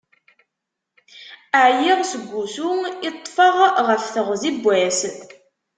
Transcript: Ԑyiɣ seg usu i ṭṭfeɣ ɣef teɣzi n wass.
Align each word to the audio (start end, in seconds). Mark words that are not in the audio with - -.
Ԑyiɣ 1.63 1.99
seg 2.11 2.25
usu 2.41 2.69
i 3.07 3.09
ṭṭfeɣ 3.17 3.55
ɣef 3.87 4.03
teɣzi 4.13 4.51
n 4.55 4.57
wass. 4.63 5.01